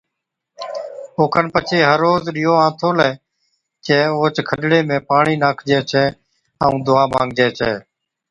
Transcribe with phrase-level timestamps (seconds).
[1.19, 3.09] اوکن پڇي ھر روز ڏِيئو آنٿولي
[3.85, 6.05] چَي اوھچ کڏڙي ۾ پاڻِي ناکجَي ڇَي
[6.63, 7.73] ائُون دُعا مانگجَي ڇَي